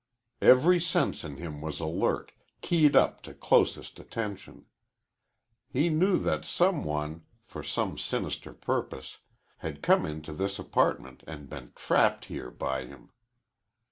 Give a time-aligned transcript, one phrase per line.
[0.41, 2.31] Every sense in him was alert,
[2.63, 4.65] keyed up to closest attention.
[5.69, 9.19] He knew that some one, for some sinister purpose,
[9.59, 13.11] had come into this apartment and been trapped here by him.